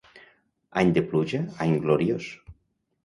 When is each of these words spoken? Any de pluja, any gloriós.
Any 0.81 0.93
de 0.95 1.03
pluja, 1.11 1.43
any 1.67 1.77
gloriós. 1.85 2.31